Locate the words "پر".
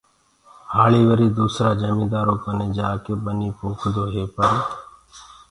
4.35-4.51